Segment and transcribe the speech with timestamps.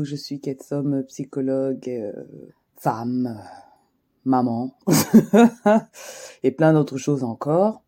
[0.00, 2.12] Je suis Ketsom, psychologue, euh,
[2.78, 3.38] femme,
[4.24, 4.74] maman
[6.42, 7.82] et plein d'autres choses encore.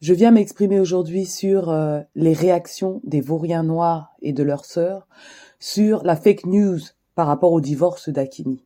[0.00, 5.06] Je viens m'exprimer aujourd'hui sur euh, les réactions des vauriens noirs et de leurs sœurs
[5.60, 6.80] sur la fake news
[7.14, 8.64] par rapport au divorce d'Akimi.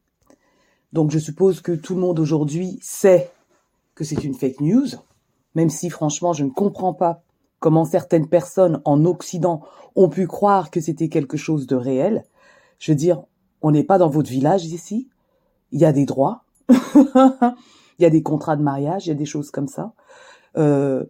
[0.95, 3.31] Donc je suppose que tout le monde aujourd'hui sait
[3.95, 4.89] que c'est une fake news,
[5.55, 7.21] même si franchement je ne comprends pas
[7.61, 9.61] comment certaines personnes en Occident
[9.97, 12.25] ont pu croire que c'était quelque chose de réel.
[12.79, 13.23] Je veux dire,
[13.63, 15.09] on n'est pas dans votre village ici.
[15.73, 16.45] Il y a des droits.
[16.69, 19.93] il y a des contrats de mariage, il y a des choses comme ça.
[20.57, 21.05] Euh,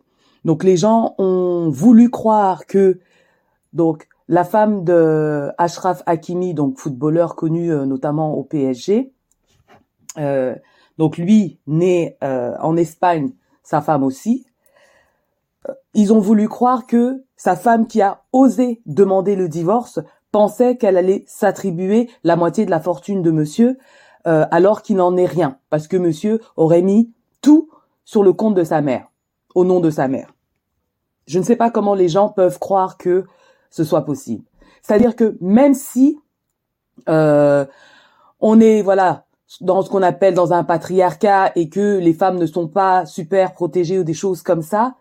[0.45, 3.00] donc les gens ont voulu croire que
[3.73, 9.12] donc la femme de Ashraf Hakimi, donc footballeur connu euh, notamment au PSG,
[10.18, 10.54] euh,
[10.98, 14.46] donc lui né euh, en Espagne, sa femme aussi,
[15.95, 20.00] ils ont voulu croire que sa femme qui a osé demander le divorce
[20.32, 23.79] pensait qu'elle allait s'attribuer la moitié de la fortune de monsieur,
[24.26, 27.71] euh, alors qu'il n'en est rien, parce que monsieur aurait mis tout
[28.04, 29.10] sur le compte de sa mère,
[29.54, 30.34] au nom de sa mère.
[31.26, 33.24] Je ne sais pas comment les gens peuvent croire que
[33.71, 34.45] ce soit possible.
[34.82, 36.18] C'est-à-dire que même si
[37.09, 37.66] euh,
[38.40, 39.26] on est voilà
[39.60, 43.54] dans ce qu'on appelle dans un patriarcat et que les femmes ne sont pas super
[43.54, 44.95] protégées ou des choses comme ça,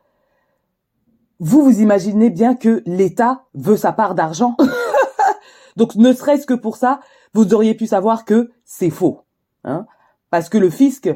[1.39, 4.55] vous vous imaginez bien que l'État veut sa part d'argent.
[5.77, 6.99] Donc ne serait-ce que pour ça,
[7.33, 9.21] vous auriez pu savoir que c'est faux.
[9.63, 9.85] Hein
[10.29, 11.09] Parce que le fisc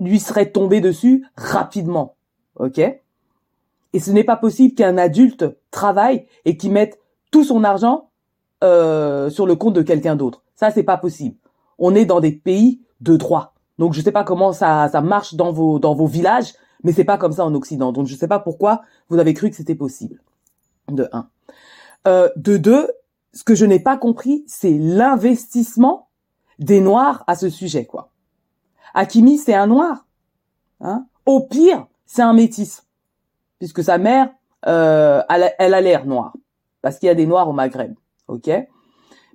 [0.00, 2.14] lui serait tombé dessus rapidement.
[2.56, 2.78] OK?
[2.78, 7.00] Et ce n'est pas possible qu'un adulte travaille et qu'il mette
[7.30, 8.10] tout son argent
[8.64, 10.42] euh, sur le compte de quelqu'un d'autre.
[10.54, 11.36] Ça, c'est pas possible.
[11.78, 13.54] On est dans des pays de droit.
[13.78, 17.04] Donc je sais pas comment ça, ça marche dans vos, dans vos villages, mais c'est
[17.04, 17.92] pas comme ça en Occident.
[17.92, 20.22] Donc je sais pas pourquoi vous avez cru que c'était possible.
[20.88, 21.28] De un.
[22.06, 22.88] Euh, de deux,
[23.36, 26.08] ce que je n'ai pas compris, c'est l'investissement
[26.58, 28.10] des Noirs à ce sujet, quoi.
[28.94, 30.06] Hakimi, c'est un Noir.
[30.80, 32.86] Hein Au pire, c'est un métis,
[33.58, 34.30] puisque sa mère,
[34.66, 36.34] euh, elle, a l'air noire,
[36.80, 37.94] parce qu'il y a des Noirs au Maghreb,
[38.26, 38.50] ok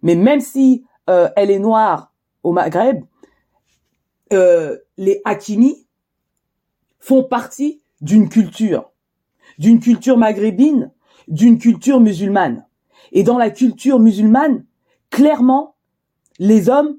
[0.01, 2.11] Mais même si euh, elle est noire
[2.41, 3.03] au Maghreb,
[4.33, 5.85] euh, les Hakimi,
[6.99, 8.91] font partie d'une culture,
[9.59, 10.91] d'une culture maghrébine,
[11.27, 12.65] d'une culture musulmane.
[13.11, 14.65] Et dans la culture musulmane,
[15.09, 15.75] clairement,
[16.39, 16.97] les hommes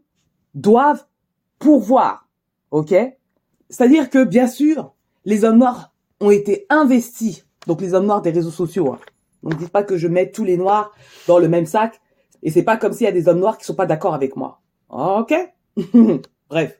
[0.54, 1.04] doivent
[1.58, 2.28] pourvoir.
[2.70, 2.94] OK?
[3.70, 7.46] C'est-à-dire que, bien sûr, les hommes noirs ont été investis.
[7.66, 8.92] Donc, les hommes noirs des réseaux sociaux.
[8.92, 8.98] Hein.
[9.42, 10.92] Donc, dites pas que je mets tous les noirs
[11.26, 12.00] dans le même sac.
[12.42, 14.36] Et c'est pas comme s'il y a des hommes noirs qui sont pas d'accord avec
[14.36, 14.60] moi.
[14.90, 15.34] OK
[16.50, 16.78] Bref.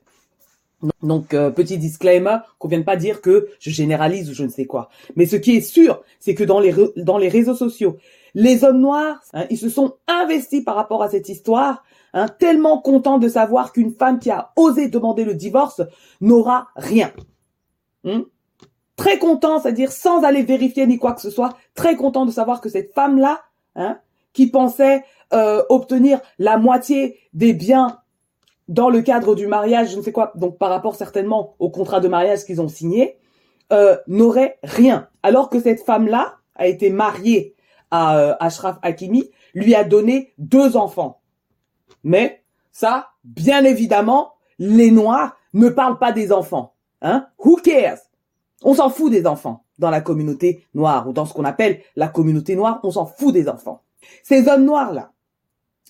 [1.01, 4.65] Donc euh, petit disclaimer, qu'on vienne pas dire que je généralise ou je ne sais
[4.65, 4.89] quoi.
[5.15, 7.97] Mais ce qui est sûr, c'est que dans les dans les réseaux sociaux,
[8.33, 11.83] les hommes noirs, hein, ils se sont investis par rapport à cette histoire,
[12.13, 15.81] hein, tellement contents de savoir qu'une femme qui a osé demander le divorce
[16.21, 17.11] n'aura rien.
[18.03, 18.21] Hmm?
[18.95, 22.61] Très content, c'est-à-dire sans aller vérifier ni quoi que ce soit, très content de savoir
[22.61, 23.41] que cette femme-là,
[23.75, 23.99] hein,
[24.33, 27.99] qui pensait euh, obtenir la moitié des biens
[28.67, 31.99] dans le cadre du mariage, je ne sais quoi, donc par rapport certainement au contrat
[31.99, 33.17] de mariage qu'ils ont signé,
[33.71, 35.07] euh, n'aurait rien.
[35.21, 37.52] Alors que cette femme-là a été mariée
[37.93, 41.21] à euh, Ashraf Hakimi, lui a donné deux enfants.
[42.03, 46.73] Mais ça, bien évidemment, les Noirs ne parlent pas des enfants.
[47.03, 47.99] Hein Who cares?
[48.63, 52.07] On s'en fout des enfants dans la communauté noire ou dans ce qu'on appelle la
[52.07, 53.83] communauté noire, on s'en fout des enfants.
[54.23, 55.11] Ces hommes noirs-là,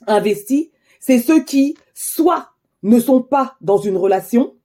[0.06, 2.50] investis, c'est ceux qui, soit
[2.81, 4.56] ne sont pas dans une relation,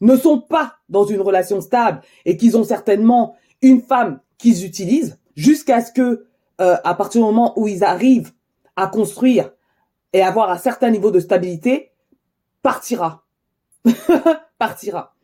[0.00, 5.18] ne sont pas dans une relation stable et qu'ils ont certainement une femme qu'ils utilisent
[5.34, 6.26] jusqu'à ce que,
[6.60, 8.32] euh, à partir du moment où ils arrivent
[8.76, 9.50] à construire
[10.12, 11.92] et avoir un certain niveau de stabilité,
[12.62, 13.24] partira.
[14.58, 15.14] partira.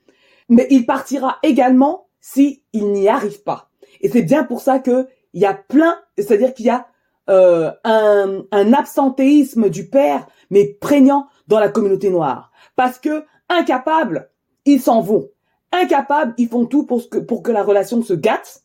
[0.48, 3.70] Mais il partira également si n'y arrive pas.
[4.00, 6.86] Et c'est bien pour ça que il y a plein, c'est-à-dire qu'il y a
[7.30, 12.52] euh, un, un absentéisme du père, mais prégnant dans la communauté noire.
[12.76, 14.30] Parce que incapables,
[14.64, 15.30] ils s'en vont.
[15.72, 18.62] Incapables, ils font tout pour que, pour que la relation se gâte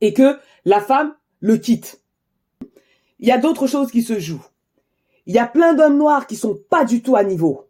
[0.00, 1.14] et que la femme
[1.46, 2.02] le quitte.
[3.20, 4.44] Il y a d'autres choses qui se jouent.
[5.26, 7.68] Il y a plein d'hommes noirs qui sont pas du tout à niveau.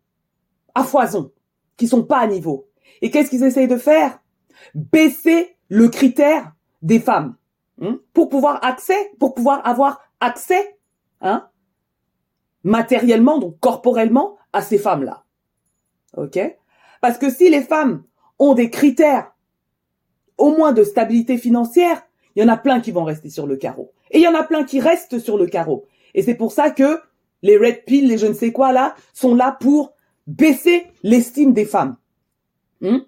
[0.74, 1.30] À foison.
[1.76, 2.70] Qui sont pas à niveau.
[3.02, 4.18] Et qu'est-ce qu'ils essayent de faire?
[4.74, 7.36] Baisser le critère des femmes.
[7.82, 10.78] Hein, pour pouvoir accès, pour pouvoir avoir accès,
[11.20, 11.46] hein,
[12.64, 15.24] matériellement, donc corporellement, à ces femmes-là.
[16.16, 16.38] OK?
[17.02, 18.04] Parce que si les femmes
[18.38, 19.34] ont des critères,
[20.38, 22.05] au moins de stabilité financière,
[22.36, 23.92] il y en a plein qui vont rester sur le carreau.
[24.10, 25.86] Et il y en a plein qui restent sur le carreau.
[26.14, 27.00] Et c'est pour ça que
[27.42, 29.94] les red pills, les je ne sais quoi là, sont là pour
[30.26, 31.96] baisser l'estime des femmes.
[32.82, 32.98] Hmm?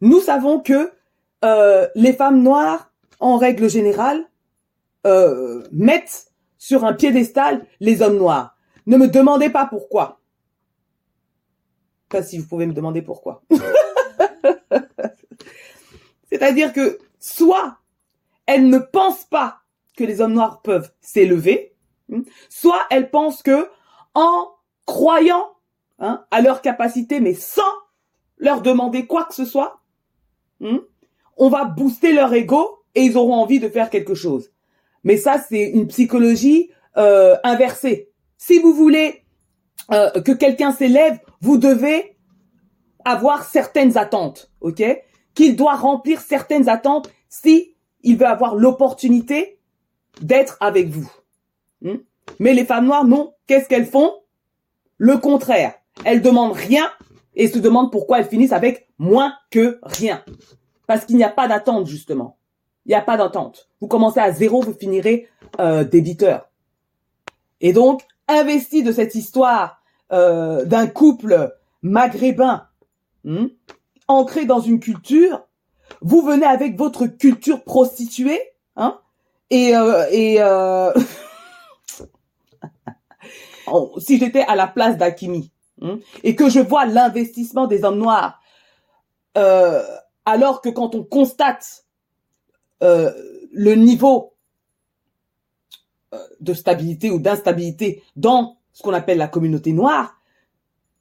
[0.00, 0.90] Nous savons que
[1.44, 2.90] euh, les femmes noires,
[3.20, 4.24] en règle générale,
[5.06, 8.56] euh, mettent sur un piédestal les hommes noirs.
[8.86, 10.20] Ne me demandez pas pourquoi.
[12.08, 13.42] Pas si vous pouvez me demander pourquoi.
[16.30, 17.78] C'est-à-dire que soit
[18.48, 19.60] elles ne pensent pas
[19.96, 21.76] que les hommes noirs peuvent s'élever,
[22.08, 23.68] hmm, soit elles pensent que
[24.14, 24.48] en
[24.86, 25.50] croyant
[25.98, 27.62] hein, à leur capacité, mais sans
[28.38, 29.80] leur demander quoi que ce soit,
[30.60, 30.78] hmm,
[31.36, 34.50] on va booster leur ego et ils auront envie de faire quelque chose.
[35.04, 38.10] Mais ça, c'est une psychologie euh, inversée.
[38.38, 39.24] Si vous voulez
[39.92, 42.16] euh, que quelqu'un s'élève, vous devez
[43.04, 44.82] avoir certaines attentes, ok?
[45.34, 49.58] Qu'il doit remplir certaines attentes si il veut avoir l'opportunité
[50.20, 51.10] d'être avec vous.
[51.82, 51.96] Hmm?
[52.38, 53.34] Mais les femmes noires, non.
[53.46, 54.12] Qu'est-ce qu'elles font?
[54.96, 55.74] Le contraire.
[56.04, 56.90] Elles demandent rien
[57.34, 60.24] et se demandent pourquoi elles finissent avec moins que rien.
[60.86, 62.38] Parce qu'il n'y a pas d'attente, justement.
[62.86, 63.68] Il n'y a pas d'attente.
[63.80, 65.28] Vous commencez à zéro, vous finirez
[65.60, 66.48] euh, débiteur.
[67.60, 72.66] Et donc, investi de cette histoire euh, d'un couple maghrébin
[73.24, 73.46] hmm,
[74.06, 75.46] ancré dans une culture,
[76.00, 78.40] vous venez avec votre culture prostituée,
[78.76, 79.00] hein,
[79.50, 80.92] et, euh, et euh,
[83.98, 85.50] si j'étais à la place d'Akimi
[85.80, 88.40] hmm, et que je vois l'investissement des hommes noirs,
[89.36, 89.82] euh,
[90.24, 91.84] alors que quand on constate
[92.80, 94.34] le niveau
[96.40, 100.14] de stabilité ou d'instabilité dans ce qu'on appelle la communauté noire,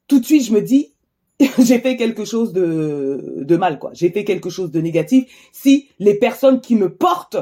[0.07, 0.95] tout de suite je me dis
[1.59, 3.91] j'ai fait quelque chose de, de mal quoi.
[3.93, 7.37] J'ai fait quelque chose de négatif si les personnes qui me portent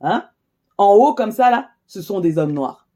[0.00, 0.26] hein
[0.78, 2.88] en haut comme ça là, ce sont des hommes noirs.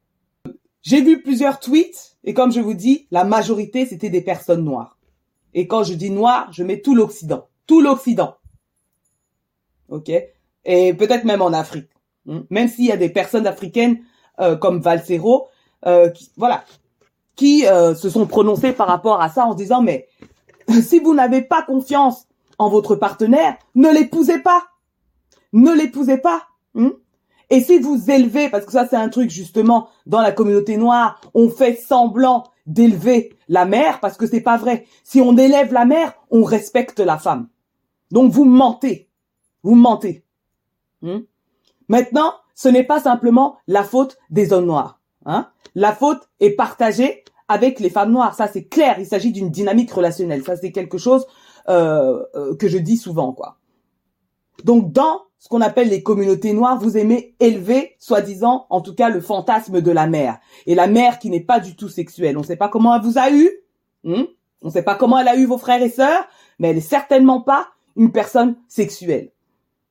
[0.82, 4.98] J'ai vu plusieurs tweets et comme je vous dis, la majorité c'était des personnes noires.
[5.54, 8.36] Et quand je dis noir, je mets tout l'Occident, tout l'Occident.
[9.88, 10.10] OK?
[10.64, 11.90] Et peut-être même en Afrique.
[12.26, 12.40] Hmm?
[12.50, 14.00] Même s'il y a des personnes africaines
[14.40, 15.48] euh, comme Valsero
[15.86, 16.64] euh, qui, voilà,
[17.36, 20.08] qui euh, se sont prononcées par rapport à ça en disant mais
[20.82, 22.26] si vous n'avez pas confiance
[22.58, 24.62] en votre partenaire, ne l'épousez pas.
[25.52, 26.42] Ne l'épousez pas.
[26.74, 26.90] Hmm?
[27.50, 31.20] Et si vous élevez, parce que ça c'est un truc justement dans la communauté noire,
[31.34, 34.86] on fait semblant d'élever la mère parce que c'est pas vrai.
[35.02, 37.48] Si on élève la mère, on respecte la femme.
[38.10, 39.08] Donc vous mentez,
[39.62, 40.24] vous mentez.
[41.02, 41.20] Hmm?
[41.88, 45.00] Maintenant, ce n'est pas simplement la faute des hommes noirs.
[45.26, 45.48] Hein?
[45.74, 48.34] La faute est partagée avec les femmes noires.
[48.34, 48.96] Ça c'est clair.
[48.98, 50.42] Il s'agit d'une dynamique relationnelle.
[50.44, 51.26] Ça c'est quelque chose
[51.68, 53.58] euh, euh, que je dis souvent, quoi.
[54.64, 59.10] Donc dans ce qu'on appelle les communautés noires, vous aimez élever, soi-disant, en tout cas,
[59.10, 60.38] le fantasme de la mère.
[60.64, 62.38] Et la mère qui n'est pas du tout sexuelle.
[62.38, 63.50] On ne sait pas comment elle vous a eu.
[64.04, 64.24] Hmm?
[64.62, 66.26] On ne sait pas comment elle a eu vos frères et sœurs,
[66.58, 69.32] mais elle est certainement pas une personne sexuelle.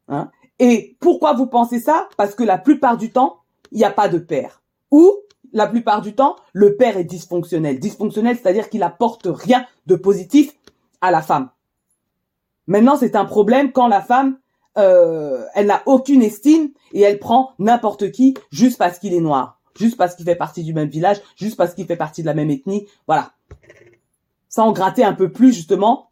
[0.08, 0.32] Hein?
[0.58, 2.10] Et pourquoi vous pensez ça?
[2.18, 3.42] Parce que la plupart du temps,
[3.72, 4.64] il n'y a pas de père.
[4.90, 5.12] Ou
[5.54, 7.80] la plupart du temps, le père est dysfonctionnel.
[7.80, 10.54] Dysfonctionnel, c'est-à-dire qu'il apporte rien de positif
[11.02, 11.50] à la femme.
[12.68, 14.38] Maintenant, c'est un problème quand la femme
[14.78, 19.60] euh, elle n'a aucune estime et elle prend n'importe qui juste parce qu'il est noir,
[19.76, 22.34] juste parce qu'il fait partie du même village, juste parce qu'il fait partie de la
[22.34, 22.88] même ethnie.
[23.06, 23.34] Voilà.
[24.50, 26.10] Sans gratter un peu plus justement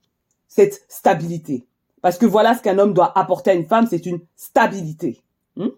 [0.47, 1.65] cette stabilité.
[2.01, 5.21] Parce que voilà ce qu'un homme doit apporter à une femme, c'est une stabilité.
[5.55, 5.69] Hmm?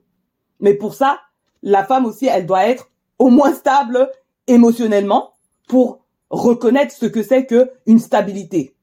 [0.60, 1.20] Mais pour ça,
[1.62, 2.90] la femme aussi, elle doit être
[3.24, 4.12] au moins stable
[4.48, 5.32] émotionnellement
[5.70, 8.76] pour reconnaître ce que c'est que une stabilité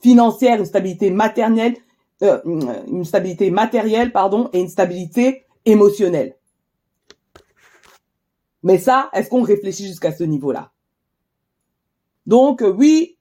[0.00, 1.74] financière, une stabilité maternelle,
[2.22, 2.40] euh,
[2.86, 6.36] une stabilité matérielle, pardon, et une stabilité émotionnelle.
[8.62, 10.70] Mais ça, est-ce qu'on réfléchit jusqu'à ce niveau-là?
[12.26, 13.18] Donc euh, oui,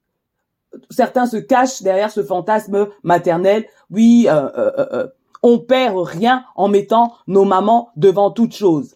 [0.91, 3.65] certains se cachent derrière ce fantasme maternel.
[3.89, 5.08] Oui, euh, euh,
[5.41, 8.96] on perd rien en mettant nos mamans devant toute chose.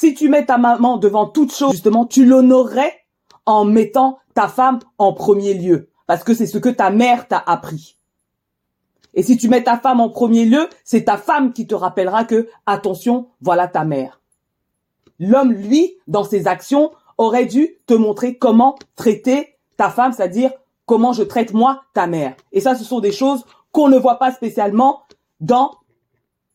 [0.00, 3.04] Si tu mets ta maman devant toute chose, justement, tu l'honorerais
[3.46, 7.42] en mettant ta femme en premier lieu, parce que c'est ce que ta mère t'a
[7.44, 7.98] appris.
[9.14, 12.22] Et si tu mets ta femme en premier lieu, c'est ta femme qui te rappellera
[12.22, 14.20] que, attention, voilà ta mère.
[15.18, 20.52] L'homme, lui, dans ses actions, aurait dû te montrer comment traiter ta femme, c'est-à-dire
[20.86, 22.36] comment je traite moi ta mère.
[22.52, 25.02] Et ça, ce sont des choses qu'on ne voit pas spécialement
[25.40, 25.72] dans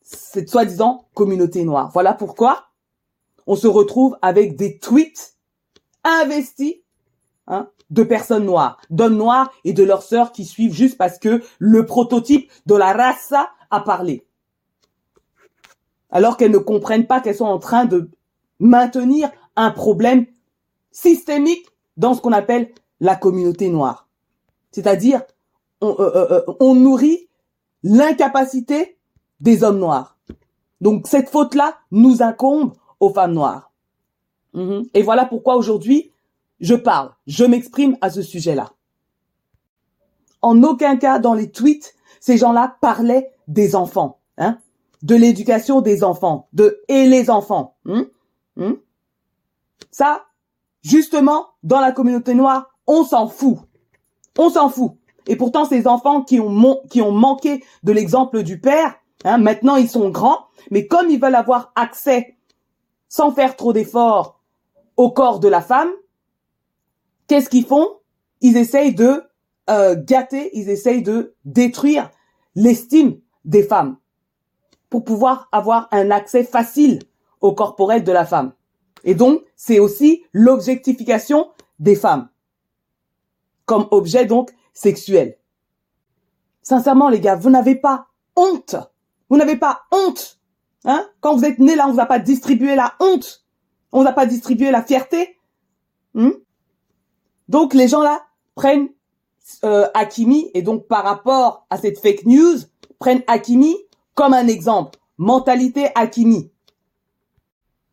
[0.01, 1.89] cette soi-disant communauté noire.
[1.91, 2.69] Voilà pourquoi
[3.47, 5.35] on se retrouve avec des tweets
[6.03, 6.75] investis
[7.47, 11.41] hein, de personnes noires, d'hommes noirs et de leurs sœurs qui suivent juste parce que
[11.59, 13.33] le prototype de la race
[13.69, 14.25] a parlé.
[16.09, 18.09] Alors qu'elles ne comprennent pas qu'elles sont en train de
[18.59, 20.25] maintenir un problème
[20.91, 21.65] systémique
[21.97, 24.07] dans ce qu'on appelle la communauté noire.
[24.71, 25.21] C'est-à-dire,
[25.81, 27.29] on, euh, euh, euh, on nourrit
[27.83, 28.97] l'incapacité
[29.39, 30.17] des hommes noirs.
[30.81, 32.73] Donc cette faute-là nous incombe
[33.03, 33.71] aux femmes noires.
[34.53, 34.85] Mhm.
[34.93, 36.11] Et voilà pourquoi aujourd'hui,
[36.59, 38.71] je parle, je m'exprime à ce sujet-là.
[40.41, 44.57] En aucun cas dans les tweets, ces gens-là parlaient des enfants, hein,
[45.01, 47.75] de l'éducation des enfants, de et les enfants.
[47.85, 48.05] Hein,
[48.57, 48.77] hein.
[49.91, 50.25] Ça,
[50.81, 53.57] justement, dans la communauté noire, on s'en fout.
[54.37, 54.93] On s'en fout.
[55.27, 59.75] Et pourtant, ces enfants qui ont, qui ont manqué de l'exemple du père, hein, maintenant
[59.75, 62.35] ils sont grands, mais comme ils veulent avoir accès,
[63.13, 64.41] sans faire trop d'efforts,
[64.97, 65.91] au corps de la femme,
[67.27, 67.87] qu'est-ce qu'ils font?
[68.41, 69.21] Ils essayent de
[69.69, 72.09] euh, gâter, ils essayent de détruire
[72.55, 73.97] l'estime des femmes
[74.89, 77.03] pour pouvoir avoir un accès facile
[77.39, 78.51] au corporel de la femme.
[79.03, 82.29] Et donc, c'est aussi l'objectification des femmes
[83.65, 85.37] comme objet donc sexuel.
[86.63, 88.75] Sincèrement, les gars, vous n'avez pas honte.
[89.29, 90.39] Vous n'avez pas honte.
[90.85, 91.07] Hein?
[91.21, 93.45] Quand vous êtes né là, on vous a pas distribué la honte.
[93.91, 95.37] On vous a pas distribué la fierté.
[96.13, 96.31] Hmm?
[97.47, 98.23] Donc les gens là
[98.55, 98.89] prennent
[99.63, 102.57] euh, Hakimi et donc par rapport à cette fake news,
[102.99, 103.75] prennent Hakimi
[104.15, 104.99] comme un exemple.
[105.17, 106.51] Mentalité Hakimi.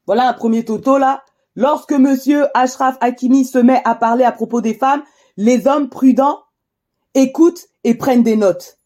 [0.06, 1.22] Voilà un premier toto là.
[1.54, 5.02] Lorsque monsieur Ashraf Hakimi se met à parler à propos des femmes,
[5.36, 6.40] les hommes prudents
[7.14, 8.78] écoutent et prennent des notes.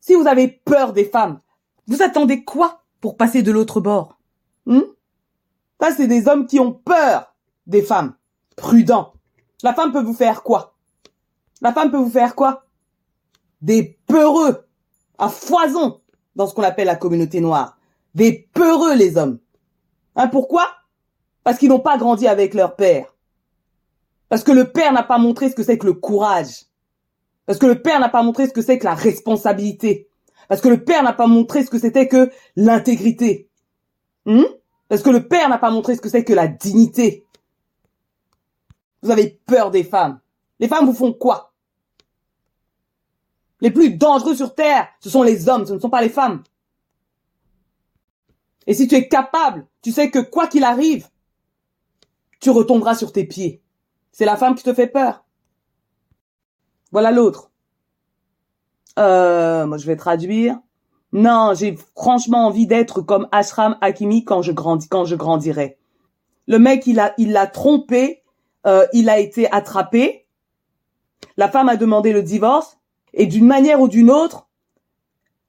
[0.00, 1.38] Si vous avez peur des femmes,
[1.86, 2.82] vous attendez quoi?
[3.00, 4.18] Pour passer de l'autre bord
[4.66, 4.80] hmm?
[5.80, 7.34] Ça, c'est des hommes qui ont peur
[7.66, 8.14] des femmes.
[8.56, 9.12] Prudents.
[9.62, 10.74] La femme peut vous faire quoi?
[11.60, 12.64] La femme peut vous faire quoi?
[13.60, 14.66] Des peureux
[15.18, 16.00] à foison
[16.36, 17.76] dans ce qu'on appelle la communauté noire.
[18.14, 19.38] Des peureux, les hommes.
[20.16, 20.68] Hein, pourquoi?
[21.44, 23.14] Parce qu'ils n'ont pas grandi avec leur père.
[24.28, 26.66] Parce que le père n'a pas montré ce que c'est que le courage.
[27.46, 30.07] Parce que le père n'a pas montré ce que c'est que la responsabilité.
[30.48, 33.48] Parce que le père n'a pas montré ce que c'était que l'intégrité.
[34.24, 34.44] Hmm?
[34.88, 37.26] Parce que le père n'a pas montré ce que c'est que la dignité.
[39.02, 40.20] Vous avez peur des femmes.
[40.58, 41.52] Les femmes vous font quoi?
[43.60, 46.42] Les plus dangereux sur Terre, ce sont les hommes, ce ne sont pas les femmes.
[48.66, 51.08] Et si tu es capable, tu sais que quoi qu'il arrive,
[52.40, 53.62] tu retomberas sur tes pieds.
[54.12, 55.24] C'est la femme qui te fait peur.
[56.92, 57.47] Voilà l'autre.
[58.98, 60.58] Euh, moi, je vais traduire.
[61.12, 65.78] Non, j'ai franchement envie d'être comme Ashram Hakimi quand je grandis, quand je grandirai.
[66.46, 68.22] Le mec, il a, il l'a trompé,
[68.66, 70.26] euh, il a été attrapé.
[71.36, 72.78] La femme a demandé le divorce
[73.14, 74.48] et d'une manière ou d'une autre,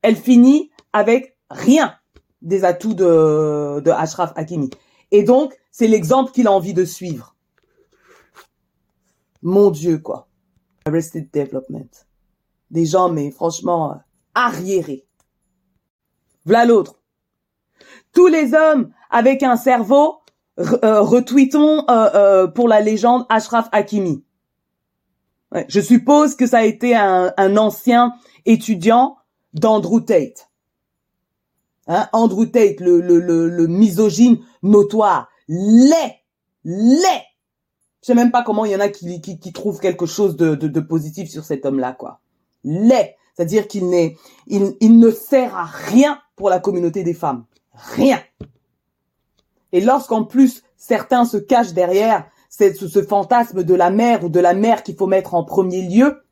[0.01, 1.95] elle finit avec rien
[2.41, 4.69] des atouts de, de Ashraf Hakimi.
[5.11, 7.35] Et donc, c'est l'exemple qu'il a envie de suivre.
[9.41, 10.27] Mon Dieu, quoi.
[10.85, 12.08] Arrested Development.
[12.71, 13.95] Des gens, mais franchement, euh,
[14.35, 15.05] arriérés.
[16.45, 16.99] Voilà l'autre.
[18.13, 20.19] Tous les hommes avec un cerveau,
[20.59, 24.23] euh, retweetons euh, pour la légende Ashraf Hakimi.
[25.67, 28.13] je suppose que ça a été un, ancien
[28.45, 29.17] étudiant
[29.53, 30.49] d'Andrew Tate.
[31.87, 36.19] Hein, Andrew Tate, le, le, le, le misogyne notoire, laid,
[36.63, 37.23] laid,
[38.01, 40.35] je sais même pas comment il y en a qui, qui, qui trouvent quelque chose
[40.35, 42.21] de, de, de positif sur cet homme-là, quoi.
[42.63, 43.15] Laid.
[43.35, 47.45] C'est-à-dire qu'il n'est, il, il ne sert à rien pour la communauté des femmes.
[47.73, 48.21] Rien.
[49.71, 54.39] Et lorsqu'en plus certains se cachent derrière ce, ce fantasme de la mère ou de
[54.39, 56.23] la mère qu'il faut mettre en premier lieu,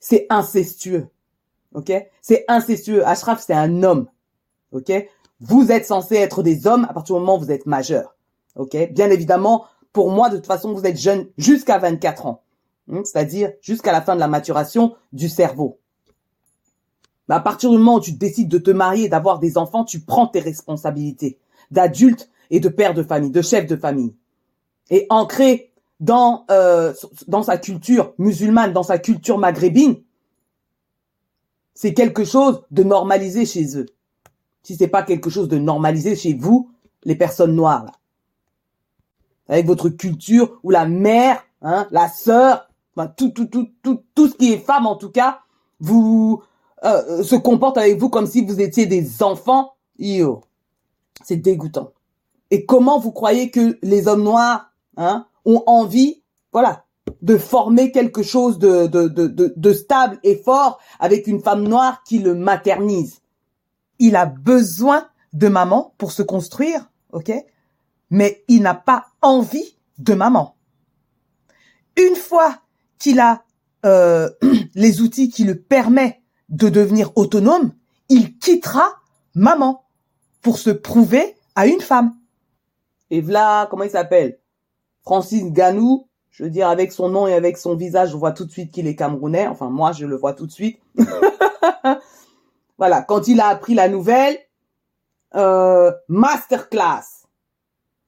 [0.00, 1.08] c'est incestueux.
[1.74, 1.92] Ok?
[2.22, 3.06] C'est incestueux.
[3.06, 4.08] Ashraf, c'est un homme.
[4.72, 4.92] Ok?
[5.40, 8.14] Vous êtes censé être des hommes à partir du moment où vous êtes majeur.
[8.56, 8.76] Ok?
[8.92, 12.42] Bien évidemment, pour moi, de toute façon, vous êtes jeune jusqu'à 24 ans.
[12.88, 15.78] Hmm, c'est-à-dire jusqu'à la fin de la maturation du cerveau.
[17.28, 20.00] Mais à partir du moment où tu décides de te marier d'avoir des enfants, tu
[20.00, 21.38] prends tes responsabilités
[21.70, 24.14] d'adulte et de père de famille, de chef de famille.
[24.88, 26.94] Et ancré dans euh,
[27.26, 29.96] dans sa culture musulmane, dans sa culture maghrébine,
[31.74, 33.86] c'est quelque chose de normalisé chez eux.
[34.62, 36.70] Si c'est pas quelque chose de normalisé chez vous,
[37.04, 37.84] les personnes noires
[39.48, 42.67] avec votre culture où la mère, hein, la sœur,
[43.06, 45.38] tout, tout, tout, tout, tout ce qui est femme en tout cas,
[45.78, 46.42] vous
[46.82, 49.74] euh, se comporte avec vous comme si vous étiez des enfants.
[49.98, 50.40] Yo,
[51.22, 51.92] c'est dégoûtant.
[52.50, 56.84] Et comment vous croyez que les hommes noirs hein, ont envie, voilà,
[57.22, 61.62] de former quelque chose de, de, de, de, de stable et fort avec une femme
[61.62, 63.20] noire qui le maternise?
[64.00, 67.32] Il a besoin de maman pour se construire, ok?
[68.10, 70.56] Mais il n'a pas envie de maman.
[71.98, 72.60] une fois
[72.98, 73.42] qu'il a
[73.86, 74.30] euh,
[74.74, 77.72] les outils qui le permettent de devenir autonome,
[78.08, 78.94] il quittera
[79.34, 79.84] maman
[80.42, 82.14] pour se prouver à une femme.
[83.10, 84.38] Et voilà, comment il s'appelle
[85.02, 88.44] Francis Ganou, je veux dire, avec son nom et avec son visage, je vois tout
[88.44, 89.46] de suite qu'il est camerounais.
[89.46, 90.78] Enfin, moi, je le vois tout de suite.
[92.78, 94.38] voilà, quand il a appris la nouvelle,
[95.34, 97.26] euh, masterclass.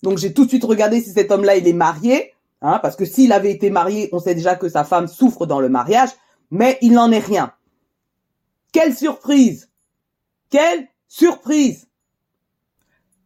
[0.02, 2.35] Donc, j'ai tout de suite regardé si cet homme-là, il est marié.
[2.62, 5.60] Hein, parce que s'il avait été marié, on sait déjà que sa femme souffre dans
[5.60, 6.10] le mariage,
[6.50, 7.52] mais il n'en est rien.
[8.72, 9.70] Quelle surprise
[10.50, 11.88] Quelle surprise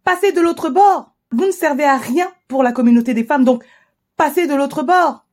[0.05, 1.15] Passez de l'autre bord.
[1.33, 3.65] Vous ne servez à rien pour la communauté des femmes, donc
[4.17, 5.25] passez de l'autre bord.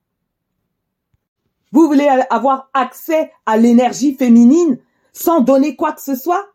[1.72, 4.80] Vous voulez avoir accès à l'énergie féminine
[5.14, 6.48] sans donner quoi que ce soit?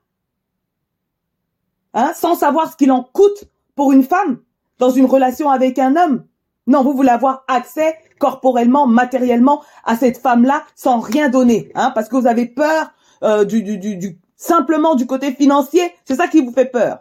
[1.94, 4.42] Hein, Sans savoir ce qu'il en coûte pour une femme
[4.78, 6.26] dans une relation avec un homme?
[6.66, 12.08] Non, vous voulez avoir accès corporellement, matériellement à cette femme-là sans rien donner, hein, parce
[12.08, 12.90] que vous avez peur
[13.23, 15.92] euh, du, du, du, du, simplement du côté financier.
[16.04, 16.99] C'est ça qui vous fait peur.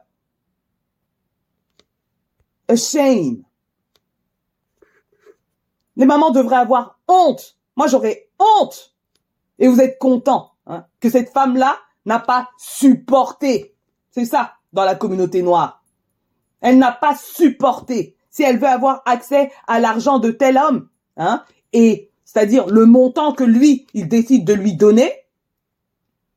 [2.68, 3.44] A shame.
[5.96, 7.58] Les mamans devraient avoir honte.
[7.76, 8.96] Moi, j'aurais honte.
[9.60, 13.76] Et vous êtes content hein, que cette femme-là n'a pas supporté.
[14.12, 15.84] C'est ça dans la communauté noire.
[16.62, 18.15] Elle n'a pas supporté.
[18.36, 23.34] Si elle veut avoir accès à l'argent de tel homme, hein, et c'est-à-dire le montant
[23.34, 25.12] que lui, il décide de lui donner,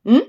[0.05, 0.21] Hmm?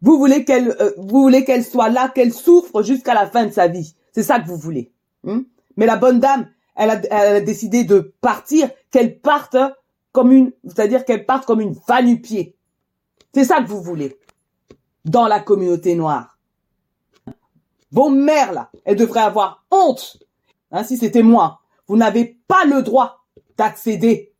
[0.00, 3.52] vous voulez qu'elle, euh, vous voulez qu'elle soit là, qu'elle souffre jusqu'à la fin de
[3.52, 3.94] sa vie.
[4.12, 4.90] C'est ça que vous voulez.
[5.22, 5.42] Hmm?
[5.76, 9.56] Mais la bonne dame, elle a, décidé de partir, qu'elle parte
[10.12, 11.74] comme une, c'est-à-dire qu'elle parte comme une.
[13.34, 14.18] C'est ça que vous voulez.
[15.04, 16.31] Dans la communauté noire.
[17.92, 20.18] Vos mères, là, elles devraient avoir honte.
[20.70, 24.34] Hein, si c'était moi, vous n'avez pas le droit d'accéder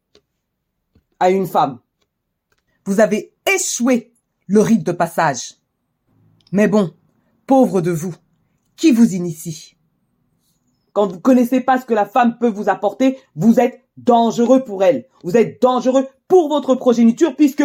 [1.21, 1.79] à une femme.
[2.87, 4.13] Vous avez échouer
[4.47, 5.55] le rite de passage.
[6.51, 6.95] Mais bon,
[7.47, 8.15] pauvre de vous,
[8.77, 9.77] qui vous initie?
[10.93, 14.83] Quand vous connaissez pas ce que la femme peut vous apporter, vous êtes dangereux pour
[14.83, 15.07] elle.
[15.23, 17.65] Vous êtes dangereux pour votre progéniture puisque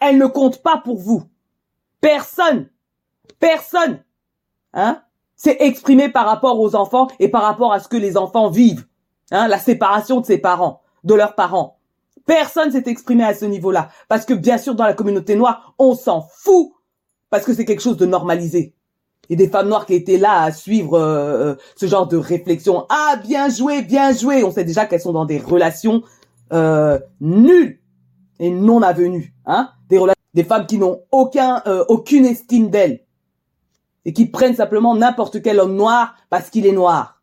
[0.00, 1.24] elle ne compte pas pour vous.
[2.00, 2.68] Personne,
[3.38, 4.02] personne,
[4.72, 5.03] hein,
[5.36, 8.86] s'est exprimé par rapport aux enfants et par rapport à ce que les enfants vivent.
[9.30, 11.78] Hein, la séparation de ses parents, de leurs parents.
[12.26, 13.88] Personne s'est exprimé à ce niveau-là.
[14.08, 16.72] Parce que bien sûr, dans la communauté noire, on s'en fout.
[17.30, 18.74] Parce que c'est quelque chose de normalisé.
[19.30, 22.86] Et des femmes noires qui étaient là à suivre euh, euh, ce genre de réflexion.
[22.90, 24.44] Ah, bien joué, bien joué.
[24.44, 26.02] On sait déjà qu'elles sont dans des relations
[26.52, 27.80] euh, nulles
[28.38, 29.34] et non avenues.
[29.46, 30.00] Hein des,
[30.34, 33.03] des femmes qui n'ont aucun, euh, aucune estime d'elles.
[34.04, 37.22] Et qui prennent simplement n'importe quel homme noir parce qu'il est noir.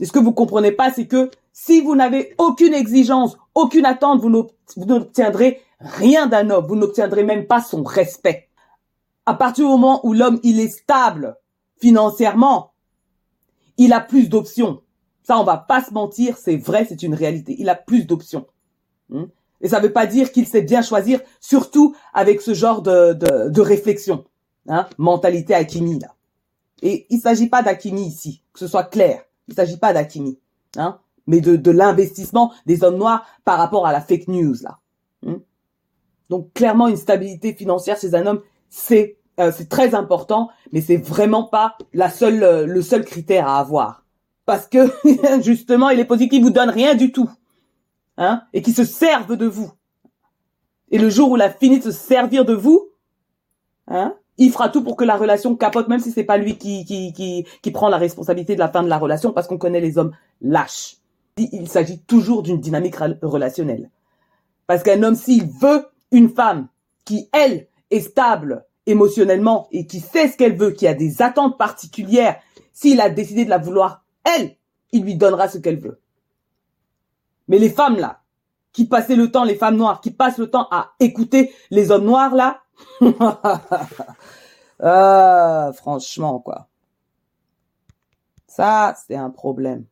[0.00, 4.20] Et ce que vous comprenez pas, c'est que si vous n'avez aucune exigence, aucune attente,
[4.20, 4.30] vous
[4.86, 6.66] n'obtiendrez rien d'un homme.
[6.66, 8.48] Vous n'obtiendrez même pas son respect.
[9.26, 11.36] À partir du moment où l'homme, il est stable
[11.80, 12.72] financièrement,
[13.76, 14.82] il a plus d'options.
[15.22, 17.54] Ça, on va pas se mentir, c'est vrai, c'est une réalité.
[17.58, 18.46] Il a plus d'options.
[19.10, 19.24] Hmm?
[19.60, 23.12] Et ça ne veut pas dire qu'il sait bien choisir, surtout avec ce genre de,
[23.12, 24.24] de, réflexion.
[24.68, 24.86] Hein?
[24.98, 26.14] Mentalité Akimi, là.
[26.82, 29.24] Et il s'agit pas d'Akimi ici, que ce soit clair.
[29.48, 30.38] Il s'agit pas d'Akimi.
[30.76, 31.00] Hein?
[31.28, 34.78] mais de, de l'investissement des hommes noirs par rapport à la fake news là.
[35.22, 35.36] Hmm?
[36.30, 40.96] Donc clairement une stabilité financière chez un homme c'est euh, c'est très important, mais c'est
[40.96, 44.04] vraiment pas la seule euh, le seul critère à avoir
[44.46, 44.90] parce que
[45.42, 47.30] justement il est possible qu'il vous donne rien du tout,
[48.16, 49.70] hein, et qui se servent de vous.
[50.90, 52.88] Et le jour où il a fini de se servir de vous,
[53.86, 56.84] hein, il fera tout pour que la relation capote, même si c'est pas lui qui,
[56.84, 60.12] qui, prend la responsabilité de la fin de la relation, parce qu'on connaît les hommes
[60.40, 60.98] lâches
[61.38, 63.90] il s'agit toujours d'une dynamique relationnelle.
[64.66, 66.68] Parce qu'un homme, s'il veut une femme
[67.04, 71.58] qui, elle, est stable émotionnellement et qui sait ce qu'elle veut, qui a des attentes
[71.58, 72.38] particulières,
[72.72, 74.56] s'il a décidé de la vouloir, elle,
[74.92, 76.00] il lui donnera ce qu'elle veut.
[77.48, 78.20] Mais les femmes là,
[78.72, 82.04] qui passaient le temps, les femmes noires, qui passent le temps à écouter les hommes
[82.04, 82.62] noirs là,
[84.80, 86.68] ah, franchement quoi.
[88.46, 89.84] Ça, c'est un problème.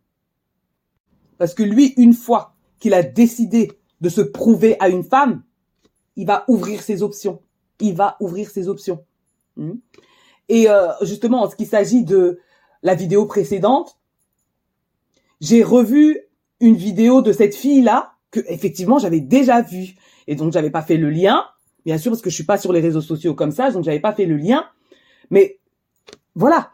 [1.39, 5.45] Parce que lui, une fois qu'il a décidé de se prouver à une femme,
[6.17, 7.41] il va ouvrir ses options.
[7.79, 9.05] Il va ouvrir ses options.
[9.57, 9.75] Hmm?
[10.49, 12.41] Et euh, justement, en ce qui s'agit de
[12.83, 13.99] la vidéo précédente,
[15.41, 16.21] j'ai revu
[16.61, 19.95] une vidéo de cette fille-là que effectivement j'avais déjà vue
[20.27, 21.45] et donc j'avais pas fait le lien,
[21.85, 24.01] bien sûr parce que je suis pas sur les réseaux sociaux comme ça, donc j'avais
[24.01, 24.65] pas fait le lien.
[25.31, 25.59] Mais
[26.35, 26.71] voilà,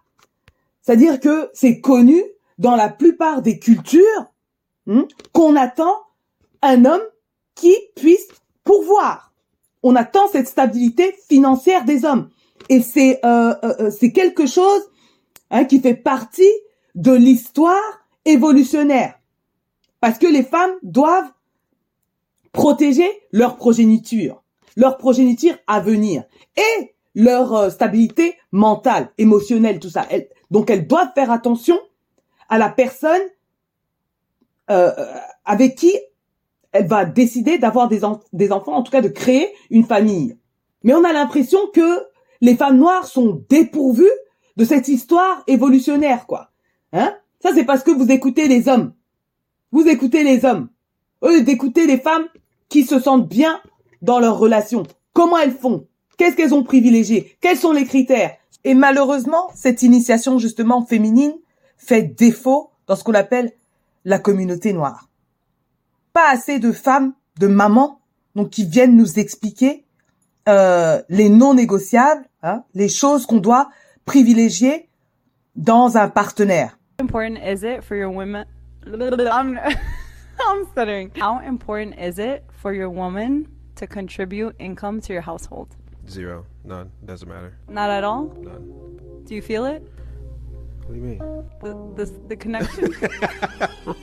[0.83, 2.23] c'est-à-dire que c'est connu
[2.59, 4.27] dans la plupart des cultures
[4.87, 5.97] hmm, qu'on attend
[6.63, 7.03] un homme
[7.55, 8.27] qui puisse
[8.65, 9.33] pourvoir.
[9.83, 12.31] On attend cette stabilité financière des hommes.
[12.69, 14.83] Et c'est euh, euh, euh, c'est quelque chose
[15.51, 16.53] hein, qui fait partie
[16.95, 19.19] de l'histoire évolutionnaire.
[20.01, 21.31] Parce que les femmes doivent
[22.53, 24.43] protéger leur progéniture,
[24.77, 26.25] leur progéniture à venir
[26.57, 30.07] et leur stabilité mentale, émotionnelle, tout ça.
[30.51, 31.79] donc elles doivent faire attention
[32.49, 33.23] à la personne
[35.45, 35.93] avec qui
[36.73, 40.37] elle va décider d'avoir des, enfants, en tout cas de créer une famille.
[40.83, 42.03] Mais on a l'impression que
[42.41, 44.11] les femmes noires sont dépourvues
[44.57, 46.51] de cette histoire évolutionnaire, quoi.
[46.93, 47.15] Hein?
[47.41, 48.95] Ça, c'est parce que vous écoutez les hommes.
[49.71, 50.69] Vous écoutez les hommes.
[51.45, 52.27] D'écouter les femmes
[52.73, 53.61] qui se sentent bien
[54.01, 54.83] dans leur relation.
[55.13, 55.87] Comment elles font?
[56.17, 57.37] Qu'est-ce qu'elles ont privilégié?
[57.41, 58.37] Quels sont les critères?
[58.65, 61.35] Et malheureusement, cette initiation justement féminine
[61.77, 63.53] fait défaut dans ce qu'on appelle
[64.05, 65.09] la communauté noire
[66.13, 68.01] pas assez de femmes, de mamans,
[68.35, 69.85] donc qui viennent nous expliquer
[70.49, 73.71] euh, les non négociables, hein, les choses qu'on doit
[74.05, 74.89] privilégier
[75.57, 76.79] dans un partenaire.
[77.01, 78.45] How important is it for your women?
[80.47, 81.13] I'm, I'm stuttering.
[81.17, 85.77] How important is it for your woman to contribute income to your household?
[86.09, 86.47] Zero.
[86.65, 86.91] None.
[87.05, 87.57] Doesn't matter.
[87.69, 88.25] Not at all.
[88.41, 89.23] None.
[89.25, 89.83] Do you feel it?
[90.87, 91.19] What do you mean?
[91.61, 92.95] The the, the connection.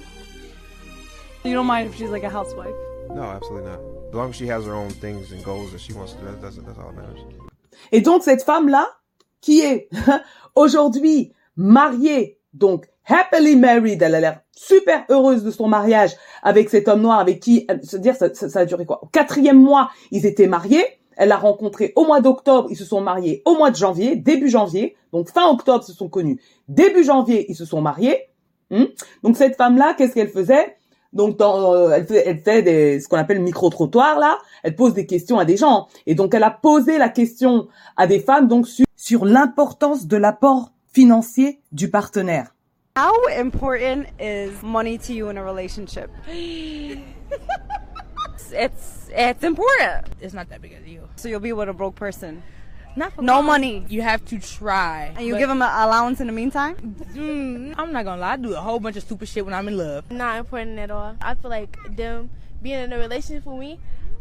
[1.45, 2.75] You don't mind if she's like a housewife?
[3.15, 3.79] No, absolutely not.
[4.09, 6.37] As long as she has her own things and goals that she wants to do,
[6.41, 7.19] that's, that's all that matters.
[7.93, 8.85] Et donc cette femme-là,
[9.39, 9.89] qui est
[10.55, 16.11] aujourd'hui mariée, donc happily married, elle a l'air super heureuse de son mariage
[16.43, 19.01] avec cet homme noir avec qui, se dire, ça, ça, ça a duré quoi?
[19.03, 20.83] Au quatrième mois, ils étaient mariés.
[21.15, 24.49] Elle l'a rencontré au mois d'octobre, ils se sont mariés au mois de janvier, début
[24.49, 24.95] janvier.
[25.11, 26.39] Donc fin octobre, ils se sont connus.
[26.67, 28.27] Début janvier, ils se sont mariés.
[28.69, 28.85] Hmm?
[29.23, 30.75] Donc cette femme-là, qu'est-ce qu'elle faisait?
[31.11, 34.37] Donc, dans, euh, elle fait, elle fait des, ce qu'on appelle micro-trottoir, là.
[34.61, 35.87] Elle pose des questions à des gens.
[36.05, 37.67] Et donc, elle a posé la question
[37.97, 42.53] à des femmes, donc, sur, sur l'importance de l'apport financier du partenaire.
[42.95, 46.11] How important is money to you in a relationship?
[46.27, 47.01] it's,
[48.51, 50.07] it's important.
[50.19, 51.09] It's not that big of a deal.
[51.15, 52.43] So you'll be with a broke person?
[52.95, 53.45] Not for No long.
[53.45, 53.85] money.
[53.87, 55.13] You have to try.
[55.15, 56.75] And you give him an allowance in the meantime?
[57.13, 58.33] mm, I'm not gonna lie.
[58.33, 60.09] I do a whole bunch of stupid shit when I'm in love.
[60.11, 61.15] not important at all.
[61.21, 62.29] I feel like them
[62.61, 63.79] being in a relationship with me,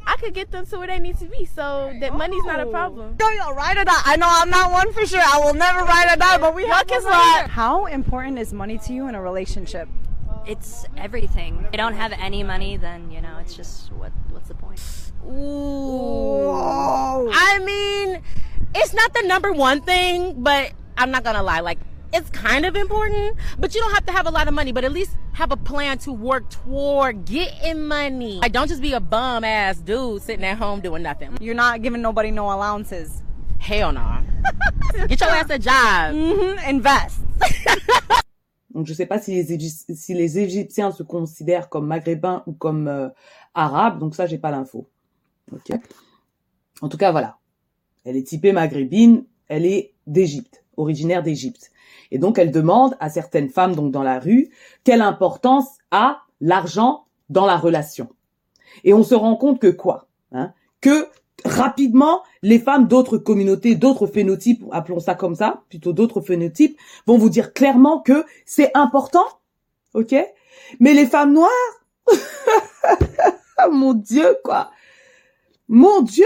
[0.09, 1.45] I could get them to where they need to be.
[1.45, 2.71] So that money's not a oh.
[2.71, 3.17] problem.
[3.21, 4.03] Yo, yo, ride or die.
[4.05, 5.21] I know I'm not one for sure.
[5.21, 8.53] I will never ride or die, but we Y'all have can one How important is
[8.53, 9.89] money to you in a relationship?
[10.49, 11.63] it's everything.
[11.67, 14.81] If you don't have any money, then you know it's just what what's the point?
[15.27, 16.49] Ooh.
[17.31, 18.23] I mean,
[18.75, 21.61] it's not the number one thing, but I'm not gonna lie.
[21.61, 21.79] Like,
[22.13, 24.85] it's kind of important, but you don't have to have a lot of money, but
[24.85, 28.39] at least have a plan to work toward getting money.
[28.39, 31.37] Like, don't just be a bum ass dude sitting at home doing nothing.
[31.41, 33.23] You're not giving nobody no allowances.
[33.59, 34.21] Hell no.
[35.09, 36.15] Get your ass a job.
[36.15, 36.69] Mm-hmm.
[36.69, 37.21] Invest.
[38.75, 39.59] Donc, je sais pas si les,
[39.95, 43.09] si les Égyptiens se considèrent comme maghrébins ou comme euh,
[43.55, 43.99] arabes.
[43.99, 44.89] Donc, ça, j'ai pas l'info.
[45.53, 45.77] Ok.
[46.81, 47.39] En tout cas, voilà.
[48.05, 49.25] Elle est typée maghrébine.
[49.49, 51.73] Elle est d'Égypte, originaire d'Égypte.
[52.11, 54.51] Et donc, elle demande à certaines femmes, donc dans la rue,
[54.85, 58.09] quelle importance a l'argent dans la relation.
[58.85, 61.09] Et on se rend compte que quoi hein Que
[61.45, 67.19] rapidement, les femmes d'autres communautés, d'autres phénotypes, appelons ça comme ça, plutôt d'autres phénotypes, vont
[67.19, 69.25] vous dire clairement que c'est important,
[69.95, 70.15] ok?
[70.81, 71.51] Mais les femmes noires,
[73.71, 74.71] mon Dieu, quoi!
[75.69, 76.25] Mon Dieu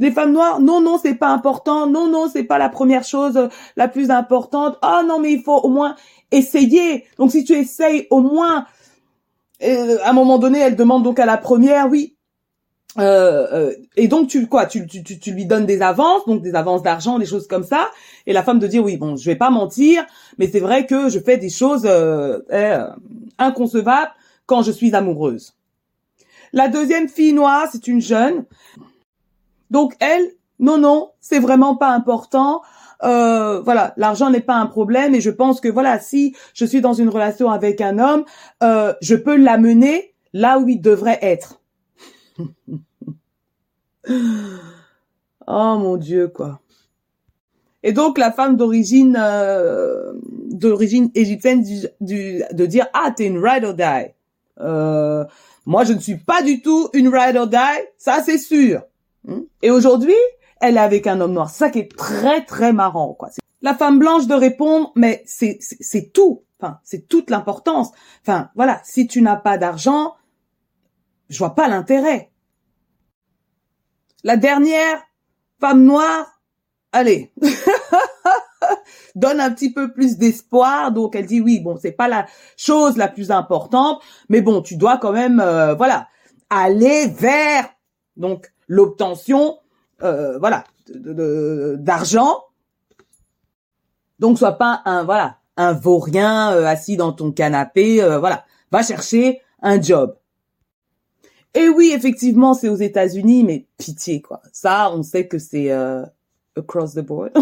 [0.00, 3.48] les femmes noires, non, non, c'est pas important, non, non, c'est pas la première chose
[3.76, 4.78] la plus importante.
[4.82, 5.94] Oh non, mais il faut au moins
[6.30, 7.04] essayer.
[7.18, 8.66] Donc si tu essayes au moins,
[9.62, 12.16] euh, à un moment donné, elle demande donc à la première, oui.
[12.98, 16.42] Euh, euh, et donc tu quoi, tu, tu, tu, tu lui donnes des avances, donc
[16.42, 17.88] des avances d'argent, des choses comme ça,
[18.26, 20.04] et la femme de dire oui, bon, je vais pas mentir,
[20.38, 22.88] mais c'est vrai que je fais des choses euh,
[23.38, 24.10] inconcevables
[24.46, 25.54] quand je suis amoureuse.
[26.52, 28.44] La deuxième fille noire, c'est une jeune.
[29.70, 32.62] Donc elle, non, non, c'est vraiment pas important.
[33.02, 36.82] Euh, voilà, l'argent n'est pas un problème et je pense que voilà, si je suis
[36.82, 38.24] dans une relation avec un homme,
[38.62, 41.60] euh, je peux l'amener là où il devrait être.
[44.08, 44.12] oh
[45.46, 46.60] mon Dieu, quoi.
[47.82, 50.12] Et donc la femme d'origine euh,
[50.50, 51.64] d'origine égyptienne
[52.00, 54.12] de dire ah t'es une ride or die.
[55.64, 57.56] Moi je ne suis pas du tout une ride or die,
[57.96, 58.82] ça c'est sûr.
[59.62, 60.14] Et aujourd'hui,
[60.60, 61.50] elle est avec un homme noir.
[61.50, 63.28] C'est ça qui est très très marrant, quoi.
[63.62, 66.44] La femme blanche de répondre, mais c'est c'est- c'est tout.
[66.60, 67.90] Enfin, c'est toute l'importance.
[68.22, 70.14] Enfin, voilà, si tu n'as pas d'argent,
[71.28, 72.30] je vois pas l'intérêt.
[74.24, 75.02] La dernière,
[75.60, 76.40] femme noire,
[76.92, 77.32] allez,
[79.14, 80.92] donne un petit peu plus d'espoir.
[80.92, 84.76] Donc elle dit oui, bon, c'est pas la chose la plus importante, mais bon, tu
[84.76, 86.08] dois quand même, euh, voilà,
[86.50, 87.68] aller vers
[88.16, 89.58] donc l'obtention,
[90.02, 92.44] euh, voilà, d'argent.
[94.18, 99.40] Donc sois pas un voilà un vaurien euh, assis dans ton canapé, voilà, va chercher
[99.62, 100.16] un job.
[101.54, 104.40] Et oui, effectivement, c'est aux États-Unis, mais pitié quoi.
[104.52, 105.70] Ça, on sait que c'est
[106.56, 107.32] across the board.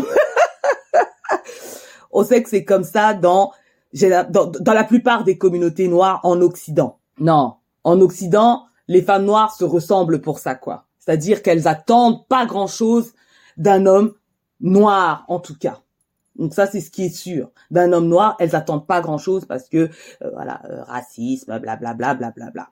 [2.10, 3.52] on sait que c'est comme ça dans,
[3.92, 6.98] dans, dans la plupart des communautés noires en Occident.
[7.20, 7.54] Non,
[7.84, 10.86] en Occident, les femmes noires se ressemblent pour ça, quoi.
[10.98, 13.12] C'est-à-dire qu'elles attendent pas grand-chose
[13.56, 14.14] d'un homme
[14.60, 15.80] noir, en tout cas.
[16.36, 17.50] Donc ça, c'est ce qui est sûr.
[17.70, 19.90] D'un homme noir, elles attendent pas grand-chose parce que,
[20.22, 22.50] euh, voilà, euh, racisme, blablabla, blablabla.
[22.50, 22.70] Bla,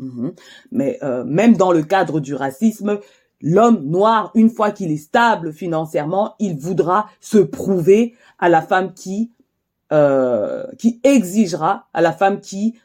[0.00, 0.32] mhm.
[0.70, 2.98] Mais euh, même dans le cadre du racisme,
[3.40, 8.94] l'homme noir, une fois qu'il est stable financièrement, il voudra se prouver à la femme
[8.94, 9.32] qui
[10.78, 12.78] qui exigera, à la femme qui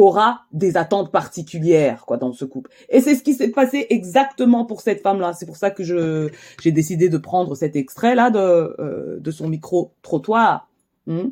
[0.00, 2.70] aura des attentes particulières quoi dans ce couple.
[2.88, 5.32] Et c'est ce qui s'est passé exactement pour cette femme-là.
[5.32, 6.30] C'est pour ça que je
[6.62, 10.68] j'ai décidé de prendre cet extrait là de euh, de son micro trottoir.
[11.06, 11.28] Hmm?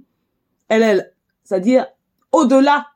[0.69, 1.13] Elle elle,
[1.45, 1.87] c'est-à-dire
[2.33, 2.87] au-delà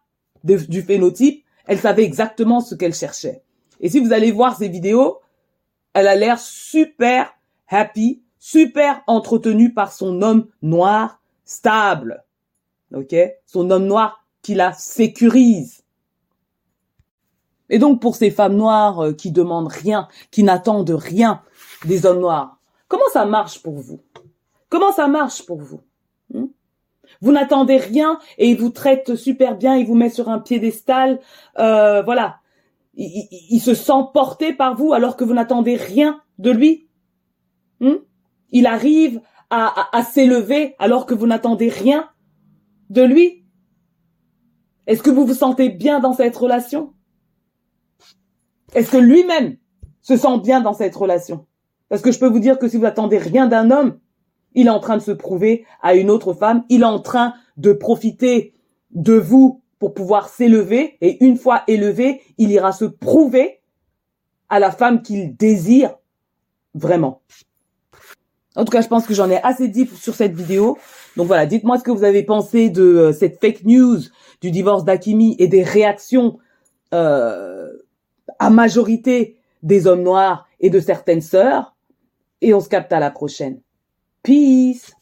[0.45, 3.43] du phénotype, elle savait exactement ce qu'elle cherchait.
[3.81, 5.21] Et si vous allez voir ces vidéos,
[5.95, 7.35] elle a l'air super
[7.69, 12.25] happy, super entretenue par son homme noir stable.
[12.95, 13.15] OK?
[13.47, 15.85] Son homme noir qui la sécurise.
[17.71, 21.43] Et donc pour ces femmes noires euh, qui demandent rien, qui n'attendent rien
[21.85, 24.01] des hommes noirs, comment ça marche pour vous?
[24.69, 25.81] Comment ça marche pour vous?
[26.33, 26.47] Hmm?
[27.21, 31.21] Vous n'attendez rien et il vous traite super bien, il vous met sur un piédestal,
[31.59, 32.39] euh, voilà
[32.95, 36.89] il, se sent porté par vous alors que vous n'attendez rien de lui?
[37.81, 37.97] Hmm?
[38.51, 42.09] Il arrive à, à, s'élever alors que vous n'attendez rien
[42.91, 43.42] de lui?
[44.87, 46.93] Est-ce que vous vous sentez bien dans cette relation?
[48.75, 49.57] Est-ce que lui-même
[50.01, 51.47] se sent bien dans cette relation?
[51.89, 53.99] Parce que je peux vous dire que si vous attendez rien d'un homme,
[54.55, 57.35] il est en train de se prouver à une autre femme, il est en train
[57.57, 58.55] de profiter
[58.91, 60.97] de vous pour pouvoir s'élever.
[61.01, 63.61] Et une fois élevé, il ira se prouver
[64.49, 65.95] à la femme qu'il désire
[66.75, 67.23] vraiment.
[68.55, 70.79] En tout cas, je pense que j'en ai assez dit sur cette vidéo.
[71.17, 73.99] Donc voilà, dites-moi ce que vous avez pensé de euh, cette fake news
[74.43, 76.39] du divorce d'Akimi et des réactions
[76.93, 77.71] euh,
[78.39, 81.75] à majorité des hommes noirs et de certaines sœurs.
[82.41, 83.61] Et on se capte à la prochaine.
[84.23, 84.93] Peace